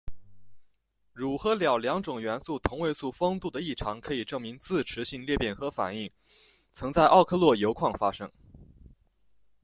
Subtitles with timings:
[1.13, 6.11] 钕和钌两种元素同位素丰度的异常可以证明自持性裂变核反应
[6.73, 8.31] 曾在奥克洛铀矿发生。